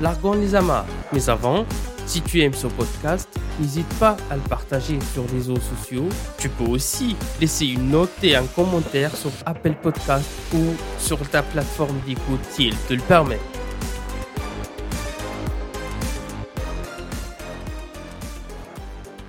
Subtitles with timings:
[0.00, 0.84] largons les amas.
[1.12, 1.64] Mais avant,
[2.06, 3.28] si tu aimes ce podcast,
[3.60, 6.08] n'hésite pas à le partager sur les réseaux sociaux.
[6.38, 11.42] Tu peux aussi laisser une note et un commentaire sur Apple Podcast ou sur ta
[11.42, 13.38] plateforme d'écoute si elle te le permet.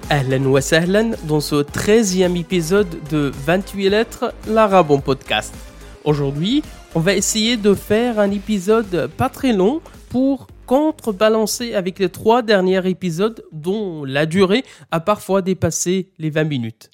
[0.09, 5.55] Ahlan wa sahlan dans ce 13e épisode de 28 lettres, l'Arabon podcast.
[6.03, 6.61] Aujourd'hui,
[6.93, 12.41] on va essayer de faire un épisode pas très long pour contrebalancer avec les trois
[12.41, 16.91] derniers épisodes dont la durée a parfois dépassé les 20 minutes.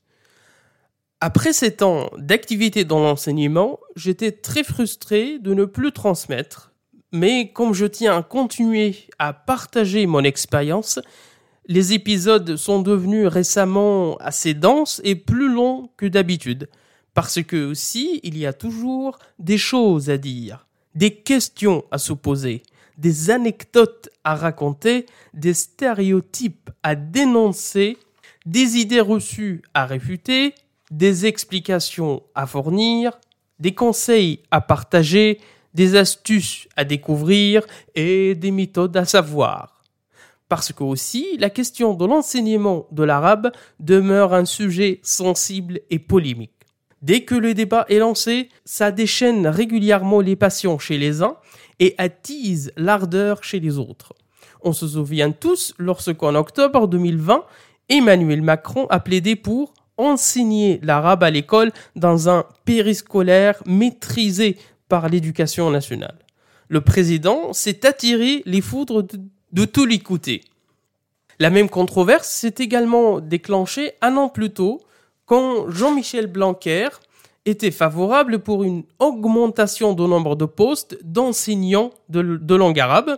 [1.22, 6.72] Après ces temps d'activité dans l'enseignement, j'étais très frustré de ne plus transmettre,
[7.12, 11.00] mais comme je tiens à continuer à partager mon expérience,
[11.68, 16.70] les épisodes sont devenus récemment assez denses et plus longs que d'habitude,
[17.14, 22.14] parce que aussi il y a toujours des choses à dire, des questions à se
[22.14, 22.64] poser,
[23.00, 27.98] des anecdotes à raconter, des stéréotypes à dénoncer,
[28.46, 30.54] des idées reçues à réfuter,
[30.92, 33.18] des explications à fournir,
[33.60, 35.40] des conseils à partager,
[35.74, 39.82] des astuces à découvrir et des méthodes à savoir.
[40.50, 46.52] Parce que aussi, la question de l'enseignement de l'arabe demeure un sujet sensible et polémique.
[47.02, 51.38] Dès que le débat est lancé, ça déchaîne régulièrement les passions chez les uns
[51.80, 54.14] et attise l'ardeur chez les autres.
[54.62, 57.44] On se souvient tous lorsqu'en octobre 2020,
[57.90, 65.70] Emmanuel Macron a plaidé pour enseigner l'arabe à l'école dans un périscolaire maîtrisé par l'éducation
[65.70, 66.18] nationale.
[66.70, 69.04] Le président s'est attiré les foudres
[69.52, 70.42] de, tout l'écouter.
[71.40, 74.82] La même controverse s'est également déclenchée un an plus tôt
[75.26, 76.90] quand Jean-Michel Blanquer
[77.46, 83.18] était favorable pour une augmentation du nombre de postes d'enseignants de, langue arabe.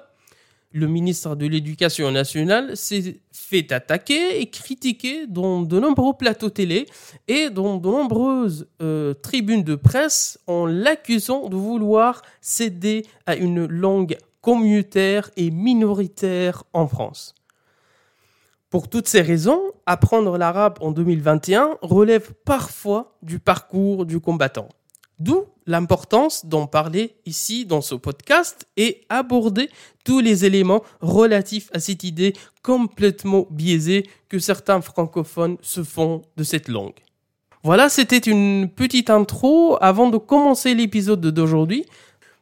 [0.73, 6.85] Le ministre de l'Éducation nationale s'est fait attaquer et critiquer dans de nombreux plateaux télé
[7.27, 13.65] et dans de nombreuses euh, tribunes de presse en l'accusant de vouloir céder à une
[13.65, 17.35] langue communautaire et minoritaire en France.
[18.71, 24.69] Pour toutes ces raisons, apprendre l'arabe en 2021 relève parfois du parcours du combattant.
[25.19, 29.69] D'où l'importance d'en parler ici dans ce podcast et aborder
[30.05, 32.31] tous les éléments relatifs à cette idée
[32.63, 36.99] complètement biaisée que certains francophones se font de cette langue.
[37.65, 41.85] Voilà, c'était une petite intro avant de commencer l'épisode d'aujourd'hui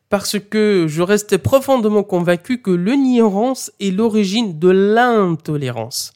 [0.09, 6.13] parce que je reste profondément convaincu que l'ignorance est l'origine de l'intolérance.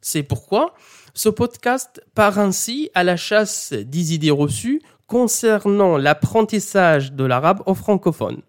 [0.00, 0.74] C'est pourquoi
[1.14, 7.74] ce podcast part ainsi à la chasse des idées reçues concernant l'apprentissage de l'arabe aux
[7.74, 8.42] francophones.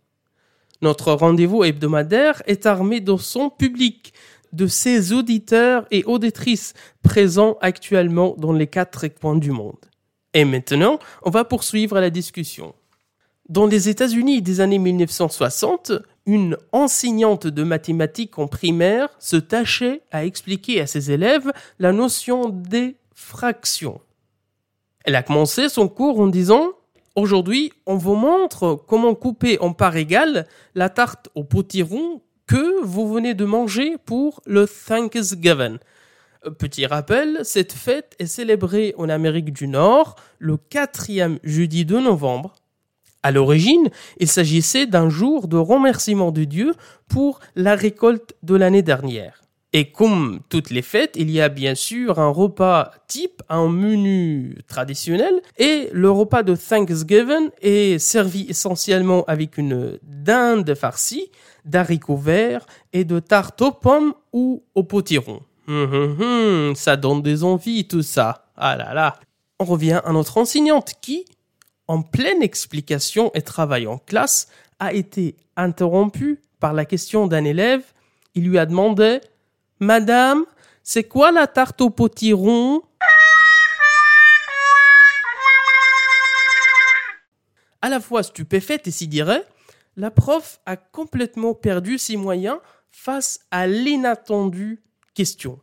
[0.82, 4.14] Notre rendez-vous hebdomadaire est armé de son public,
[4.54, 6.74] de ses auditeurs et auditrices
[7.04, 9.78] présents actuellement dans les quatre coins du monde.
[10.34, 12.74] Et maintenant, on va poursuivre la discussion.
[13.50, 15.94] Dans les États-Unis des années 1960,
[16.28, 22.50] une enseignante de mathématiques en primaire se tâchait à expliquer à ses élèves la notion
[22.50, 24.02] des fractions.
[25.04, 26.74] Elle a commencé son cours en disant
[27.16, 30.46] Aujourd'hui, on vous montre comment couper en parts égales
[30.76, 35.80] la tarte au potiron que vous venez de manger pour le Thanksgiving.
[36.60, 42.59] Petit rappel, cette fête est célébrée en Amérique du Nord le quatrième jeudi de novembre
[43.24, 46.74] à l'origine, il s'agissait d'un jour de remerciement de Dieu
[47.07, 49.42] pour la récolte de l'année dernière.
[49.71, 54.57] Et comme toutes les fêtes, il y a bien sûr un repas type, un menu
[54.68, 61.30] traditionnel, et le repas de Thanksgiving est servi essentiellement avec une dinde farcie,
[61.66, 65.42] d'haricots verts et de tarte aux pommes ou au potiron.
[65.68, 68.45] Hum, hum, hum, ça donne des envies tout ça.
[68.57, 69.19] Ah là là.
[69.60, 71.25] On revient à notre enseignante qui,
[71.89, 74.47] en pleine explication et travail en classe,
[74.77, 77.83] a été interrompu par la question d'un élève.
[78.36, 79.21] Il lui a demandé
[79.80, 80.45] Madame,
[80.83, 82.83] c'est quoi la tarte au potiron?
[87.81, 89.44] À la fois stupéfaite et dirait
[89.97, 92.59] la prof a complètement perdu ses moyens
[92.92, 94.83] face à l'inattendue
[95.15, 95.59] question.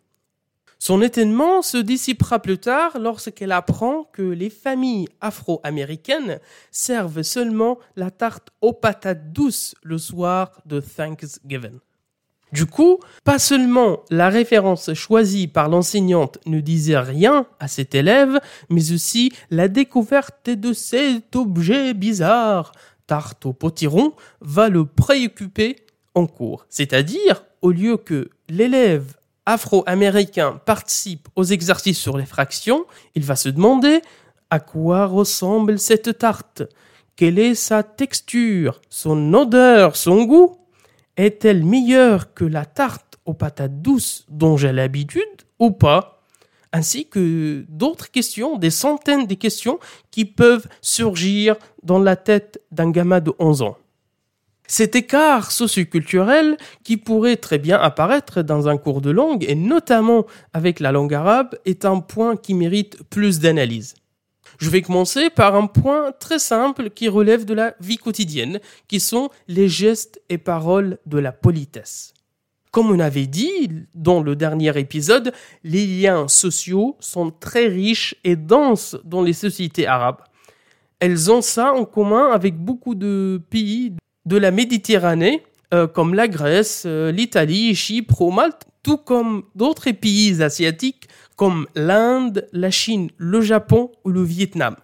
[0.78, 6.38] Son étonnement se dissipera plus tard lorsqu'elle apprend que les familles afro-américaines
[6.70, 11.80] servent seulement la tarte aux patates douces le soir de Thanksgiving.
[12.52, 18.40] Du coup, pas seulement la référence choisie par l'enseignante ne disait rien à cet élève,
[18.70, 22.72] mais aussi la découverte de cet objet bizarre,
[23.06, 25.76] tarte au potiron, va le préoccuper
[26.14, 26.66] en cours.
[26.68, 32.84] C'est-à-dire, au lieu que l'élève afro-américain participe aux exercices sur les fractions,
[33.14, 34.02] il va se demander
[34.50, 36.62] à quoi ressemble cette tarte,
[37.16, 40.58] quelle est sa texture, son odeur, son goût?
[41.16, 45.22] Est-elle meilleure que la tarte aux patates douces dont j'ai l'habitude
[45.58, 46.22] ou pas?
[46.72, 49.78] Ainsi que d'autres questions, des centaines de questions
[50.10, 53.78] qui peuvent surgir dans la tête d'un gamin de 11 ans.
[54.68, 60.26] Cet écart socioculturel qui pourrait très bien apparaître dans un cours de langue, et notamment
[60.52, 63.94] avec la langue arabe, est un point qui mérite plus d'analyse.
[64.58, 69.00] Je vais commencer par un point très simple qui relève de la vie quotidienne, qui
[69.00, 72.14] sont les gestes et paroles de la politesse.
[72.70, 75.32] Comme on avait dit dans le dernier épisode,
[75.62, 80.20] les liens sociaux sont très riches et denses dans les sociétés arabes.
[81.00, 83.92] Elles ont ça en commun avec beaucoup de pays
[84.26, 85.42] de la Méditerranée,
[85.72, 91.66] euh, comme la Grèce, euh, l'Italie, Chypre ou Malte, tout comme d'autres pays asiatiques comme
[91.74, 94.76] l'Inde, la Chine, le Japon ou le Vietnam.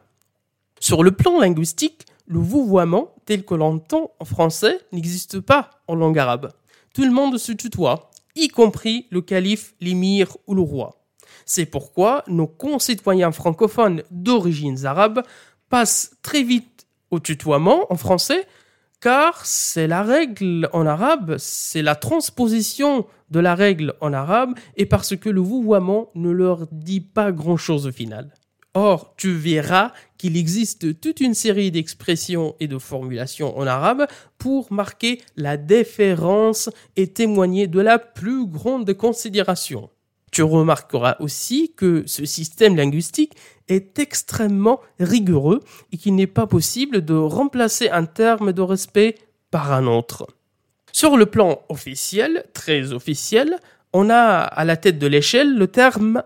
[0.81, 6.19] Sur le plan linguistique, le vouvoiement, tel que l'entend en français, n'existe pas en langue
[6.19, 6.53] arabe.
[6.95, 11.03] Tout le monde se tutoie, y compris le calife, l'émir ou le roi.
[11.47, 15.23] C'est pourquoi nos concitoyens francophones d'origine arabe
[15.71, 18.47] passent très vite au tutoiement en français
[19.03, 24.87] car c'est la règle en arabe, c'est la transposition de la règle en arabe, et
[24.87, 28.33] parce que le vouvoiement ne leur dit pas grand-chose au final.
[28.75, 34.07] Or, tu verras qu'il existe toute une série d'expressions et de formulations en arabe
[34.39, 39.91] pour marquer la déférence et témoigner de la plus grande considération.
[40.33, 43.37] Tu remarqueras aussi que ce système linguistique
[43.69, 45.61] est extrêmement rigoureux
[45.93, 49.17] et qu'il n'est pas possible de remplacer un terme de respect
[49.51, 50.27] par un autre.
[50.91, 53.59] Sur le plan officiel, très officiel,
[53.93, 56.23] on a à la tête de l'échelle le terme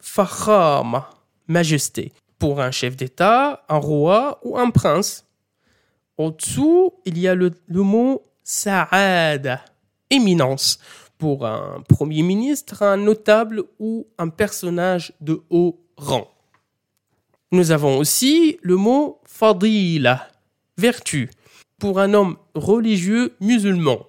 [0.00, 1.02] faham,
[1.46, 5.26] majesté, pour un chef d'État, un roi ou un prince.
[6.18, 9.64] Au-dessous, il y a le, le mot sa'ada,
[10.10, 10.80] éminence,
[11.24, 16.28] pour un premier ministre, un notable ou un personnage de haut rang.
[17.50, 20.28] Nous avons aussi le mot fadila,
[20.76, 21.30] vertu,
[21.78, 24.00] pour un homme religieux musulman.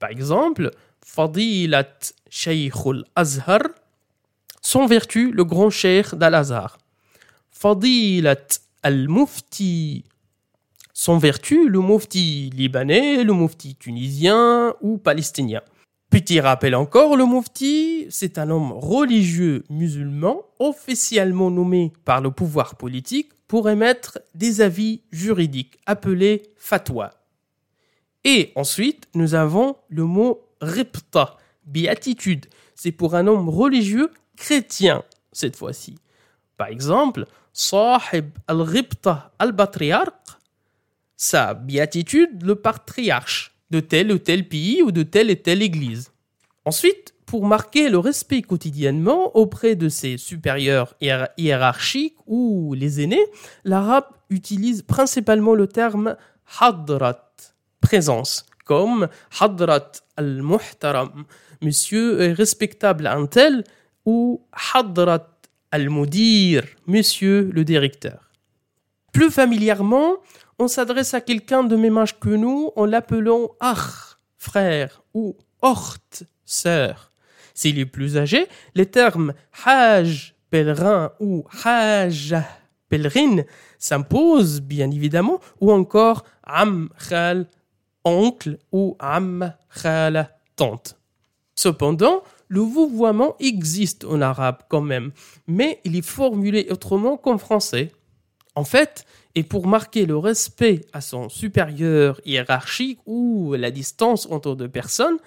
[0.00, 1.96] Par exemple, fadilat
[2.28, 3.60] Shaykhul azhar
[4.60, 6.76] son vertu le grand cheikh d'Al-Azhar.
[7.52, 8.48] Fadilat
[8.82, 10.04] al-Mufti,
[10.92, 15.62] son vertu le mufti libanais, le mufti tunisien ou palestinien.
[16.10, 22.76] Petit rappel encore, le Mufti, c'est un homme religieux musulman officiellement nommé par le pouvoir
[22.76, 27.12] politique pour émettre des avis juridiques appelés fatwa.
[28.24, 32.46] Et ensuite, nous avons le mot ripta, béatitude.
[32.74, 35.96] C'est pour un homme religieux chrétien cette fois-ci.
[36.56, 40.38] Par exemple, Sahib al-Ripta al-Batriarch,
[41.16, 46.12] sa béatitude, le patriarche de tel ou tel pays ou de telle et telle église.
[46.64, 53.26] Ensuite, pour marquer le respect quotidiennement auprès de ses supérieurs hiérarchiques ou les aînés,
[53.64, 56.16] l'arabe utilise principalement le terme
[56.58, 57.32] hadrat,
[57.80, 59.08] présence, comme
[59.40, 61.24] hadrat al-muhtaram,
[61.60, 63.64] monsieur respectable un tel,
[64.06, 64.42] ou
[64.74, 65.28] hadrat
[65.70, 68.30] al-mudir, monsieur le directeur.
[69.12, 70.16] Plus familièrement,
[70.58, 75.96] on s'adresse à quelqu'un de même âge que nous en l'appelant ach, frère, ou ort,
[76.44, 77.12] sœur.
[77.54, 79.34] S'il est plus âgé, les termes
[79.64, 82.36] hajj, pèlerin, ou hajj,
[82.88, 83.44] pèlerine,
[83.78, 87.46] s'imposent bien évidemment, ou encore am, khal,
[88.04, 90.96] oncle, ou am, khal, tante.
[91.54, 95.12] Cependant, le vouvoiement existe en arabe quand même,
[95.46, 97.92] mais il est formulé autrement qu'en français.
[98.54, 99.04] En fait,
[99.38, 105.18] et pour marquer le respect à son supérieur hiérarchique ou la distance entre deux personnes,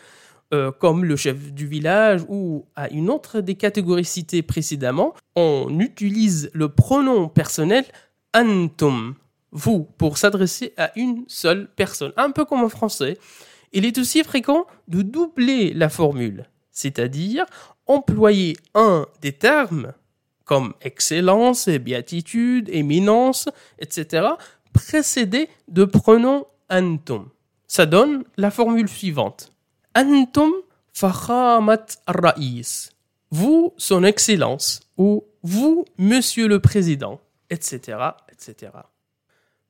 [0.53, 5.79] euh, comme le chef du village ou à une autre des catégories citées précédemment, on
[5.79, 7.85] utilise le pronom personnel
[8.35, 9.15] antum.
[9.53, 13.17] vous, pour s'adresser à une seule personne, un peu comme en français.
[13.71, 17.45] Il est aussi fréquent de doubler la formule, c'est-à-dire
[17.87, 19.93] employer un des termes
[20.51, 23.47] comme excellence, béatitude, éminence,
[23.79, 24.31] etc.,
[24.73, 27.29] précédé de pronom antum.
[27.67, 29.53] Ça donne la formule suivante.
[29.95, 30.51] Antum
[30.91, 32.89] fakhamat rais.
[33.29, 37.99] Vous, son excellence, ou vous, monsieur le président, etc.,
[38.33, 38.73] etc.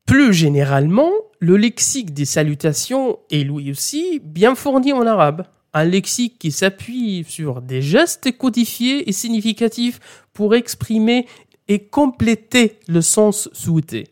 [0.08, 6.38] Plus généralement, le lexique des salutations est lui aussi bien fourni en arabe un lexique
[6.40, 10.00] qui s'appuie sur des gestes codifiés et significatifs
[10.34, 11.28] pour exprimer
[11.68, 14.10] et compléter le sens souhaité.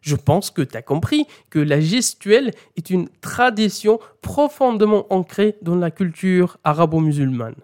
[0.00, 5.74] Je pense que tu as compris que la gestuelle est une tradition profondément ancrée dans
[5.74, 7.56] la culture arabo-musulmane.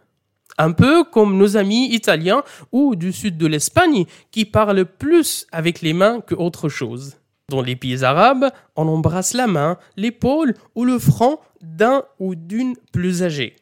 [0.58, 5.80] Un peu comme nos amis italiens ou du sud de l'Espagne qui parlent plus avec
[5.80, 7.16] les mains que autre chose.
[7.52, 12.74] Dans les pays arabes, on embrasse la main, l'épaule ou le front d'un ou d'une
[12.92, 13.56] plus âgée.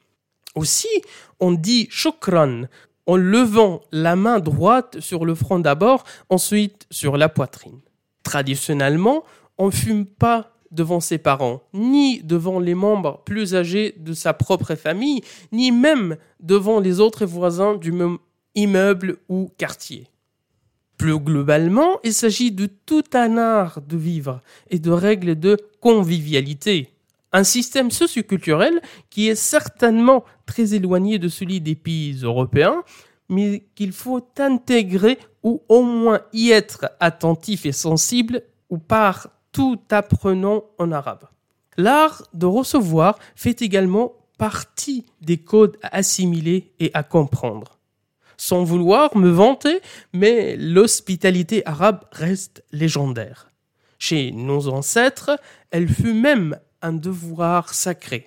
[0.54, 0.86] Aussi,
[1.40, 2.66] on dit shukran
[3.06, 7.80] en levant la main droite sur le front d'abord, ensuite sur la poitrine.
[8.22, 9.24] Traditionnellement,
[9.58, 14.34] on ne fume pas devant ses parents, ni devant les membres plus âgés de sa
[14.34, 18.18] propre famille, ni même devant les autres voisins du même
[18.54, 20.06] immeuble ou quartier.
[21.00, 26.90] Plus globalement, il s'agit de tout un art de vivre et de règles de convivialité.
[27.32, 32.82] Un système socioculturel qui est certainement très éloigné de celui des pays européens,
[33.30, 39.80] mais qu'il faut intégrer ou au moins y être attentif et sensible ou par tout
[39.90, 41.24] apprenant en arabe.
[41.78, 47.79] L'art de recevoir fait également partie des codes à assimiler et à comprendre
[48.40, 49.82] sans vouloir me vanter,
[50.14, 53.50] mais l'hospitalité arabe reste légendaire.
[53.98, 55.38] Chez nos ancêtres,
[55.70, 58.24] elle fut même un devoir sacré.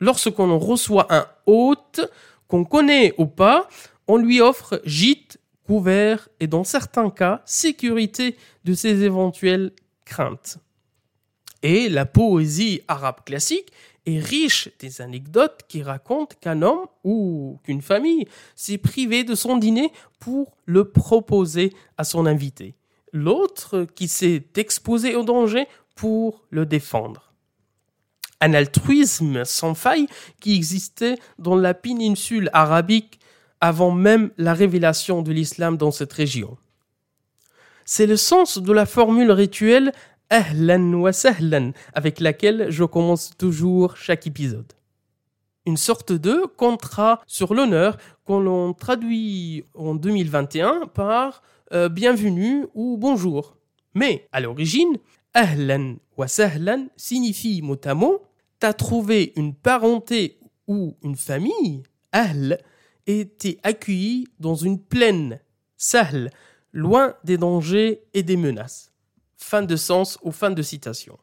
[0.00, 2.00] Lorsqu'on reçoit un hôte,
[2.48, 3.68] qu'on connaît ou pas,
[4.08, 9.72] on lui offre gîte, couvert et dans certains cas, sécurité de ses éventuelles
[10.06, 10.56] craintes.
[11.62, 13.70] Et la poésie arabe classique
[14.06, 19.56] est riche des anecdotes qui racontent qu'un homme ou qu'une famille s'est privé de son
[19.56, 22.74] dîner pour le proposer à son invité.
[23.12, 27.32] L'autre qui s'est exposé au danger pour le défendre.
[28.40, 30.08] Un altruisme sans faille
[30.40, 33.20] qui existait dans la péninsule arabique
[33.60, 36.56] avant même la révélation de l'islam dans cette région.
[37.84, 39.92] C'est le sens de la formule rituelle
[40.32, 44.72] Ahlan wa sahlan, avec laquelle je commence toujours chaque épisode.
[45.66, 51.42] Une sorte de contrat sur l'honneur qu'on traduit en 2021 par
[51.74, 53.58] euh, bienvenue ou bonjour.
[53.92, 54.96] Mais à l'origine,
[55.34, 58.22] Ahlan wa sahlan signifie mot à mot
[58.58, 62.56] t'as trouvé une parenté ou une famille, Ahl,
[63.06, 65.40] et t'es accueilli dans une plaine,
[65.76, 66.30] Sahl,
[66.72, 68.91] loin des dangers et des menaces.
[69.42, 71.18] Fin de sens ou fin de citation.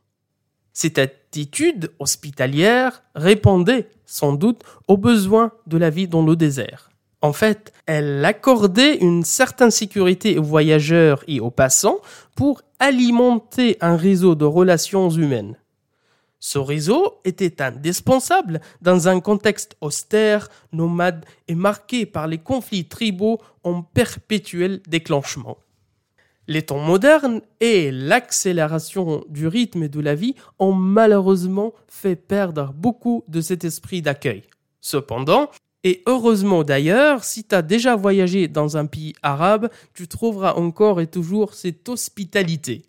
[0.74, 6.92] Cette attitude hospitalière répondait sans doute aux besoins de la vie dans le désert.
[7.22, 12.00] En fait, elle accordait une certaine sécurité aux voyageurs et aux passants
[12.36, 15.58] pour alimenter un réseau de relations humaines.
[16.40, 23.40] Ce réseau était indispensable dans un contexte austère, nomade et marqué par les conflits tribaux
[23.64, 25.58] en perpétuel déclenchement.
[26.50, 33.24] Les temps modernes et l'accélération du rythme de la vie ont malheureusement fait perdre beaucoup
[33.28, 34.42] de cet esprit d'accueil.
[34.82, 35.52] Cependant,
[35.84, 41.02] et heureusement d'ailleurs, si tu as déjà voyagé dans un pays arabe, tu trouveras encore
[41.02, 42.82] et toujours cette hospitalité.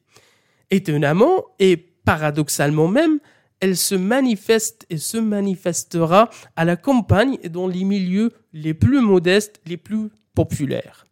[0.70, 3.18] Étonnamment et paradoxalement même,
[3.60, 9.02] elle se manifeste et se manifestera à la campagne et dans les milieux les plus
[9.02, 11.04] modestes, les plus populaires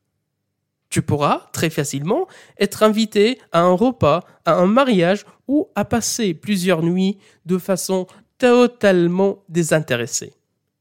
[0.99, 2.26] tu pourras très facilement
[2.59, 8.09] être invité à un repas, à un mariage ou à passer plusieurs nuits de façon
[8.37, 10.33] totalement désintéressée.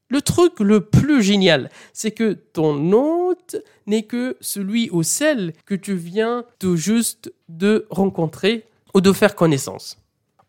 [0.10, 5.76] Le truc le plus génial, c'est que ton hôte n'est que celui ou celle que
[5.76, 10.00] tu viens tout juste de rencontrer ou de faire connaissance.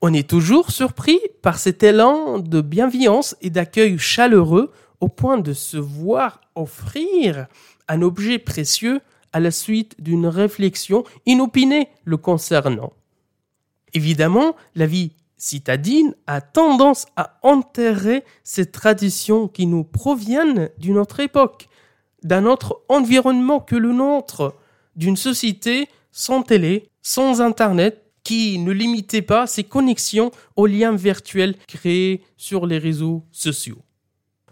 [0.00, 5.52] On est toujours surpris par cet élan de bienveillance et d'accueil chaleureux au point de
[5.52, 7.48] se voir offrir
[7.86, 9.02] un objet précieux
[9.38, 12.92] à la suite d'une réflexion inopinée le concernant.
[13.94, 21.20] Évidemment, la vie citadine a tendance à enterrer ces traditions qui nous proviennent d'une autre
[21.20, 21.68] époque,
[22.24, 24.56] d'un autre environnement que le nôtre,
[24.96, 31.54] d'une société sans télé, sans Internet, qui ne limitait pas ses connexions aux liens virtuels
[31.68, 33.82] créés sur les réseaux sociaux.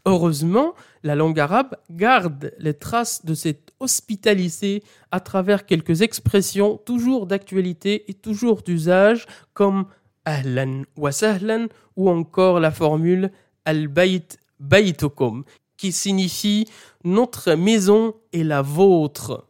[0.05, 0.75] Heureusement,
[1.07, 4.83] la langue arabe garde les traces de cette hospitalité
[5.13, 9.87] à travers quelques expressions toujours d'actualité et toujours d'usage comme
[10.25, 13.31] ahlan wa sahlan ou encore la formule
[13.65, 15.45] al-bayt baytukum
[15.77, 16.67] qui signifie
[17.05, 19.47] notre maison est la vôtre.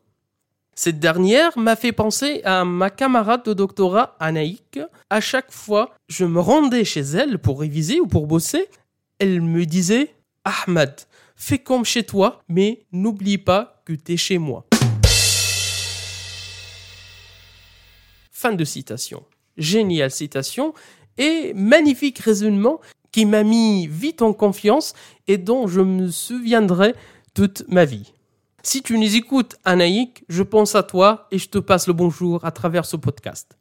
[0.75, 4.79] Cette dernière m'a fait penser à ma camarade de doctorat Anaïk.
[5.09, 8.69] À chaque fois, je me rendais chez elle pour réviser ou pour bosser.
[9.19, 11.01] Elle me disait Ahmad,
[11.37, 14.67] fais comme chez toi, mais n'oublie pas que t'es chez moi.
[18.33, 19.25] Fin de citation.
[19.57, 20.75] Géniale citation
[21.19, 22.81] et magnifique raisonnement
[23.13, 24.93] qui m'a mis vite en confiance
[25.27, 26.95] et dont je me souviendrai
[27.35, 28.13] toute ma vie.
[28.63, 32.45] Si tu nous écoutes, Anaïk, je pense à toi et je te passe le bonjour
[32.45, 33.56] à travers ce podcast.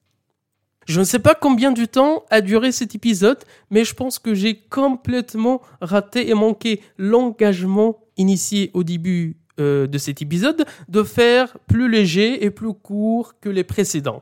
[0.86, 3.40] Je ne sais pas combien de temps a duré cet épisode,
[3.72, 9.98] mais je pense que j'ai complètement raté et manqué l'engagement initié au début euh, de
[9.98, 14.22] cet épisode de faire plus léger et plus court que les précédents.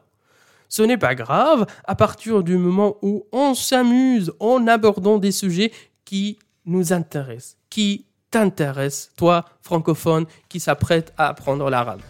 [0.70, 5.72] Ce n'est pas grave à partir du moment où on s'amuse en abordant des sujets
[6.06, 12.02] qui nous intéressent, qui t'intéressent, toi, francophone, qui s'apprête à apprendre l'arabe.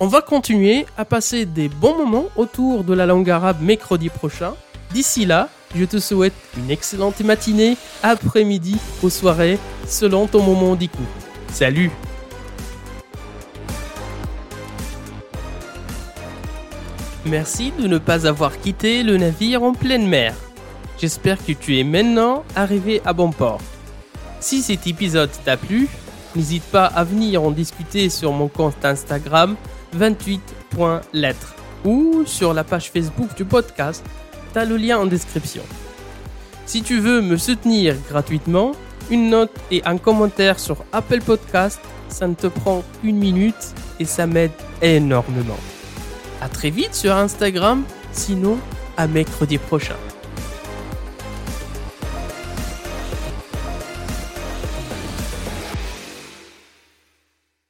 [0.00, 4.54] On va continuer à passer des bons moments autour de la langue arabe mercredi prochain.
[4.92, 11.06] D'ici là, je te souhaite une excellente matinée, après-midi ou soirée, selon ton moment d'écoute.
[11.52, 11.92] Salut
[17.24, 20.34] Merci de ne pas avoir quitté le navire en pleine mer.
[21.00, 23.60] J'espère que tu es maintenant arrivé à bon port.
[24.40, 25.88] Si cet épisode t'a plu,
[26.34, 29.56] n'hésite pas à venir en discuter sur mon compte Instagram
[29.96, 34.04] 28.lettres ou sur la page Facebook du podcast,
[34.52, 35.62] t'as le lien en description.
[36.66, 38.72] Si tu veux me soutenir gratuitement,
[39.10, 44.04] une note et un commentaire sur Apple Podcast, ça ne te prend qu'une minute et
[44.04, 45.58] ça m'aide énormément.
[46.40, 48.58] À très vite sur Instagram, sinon
[48.96, 49.96] à mercredi prochain.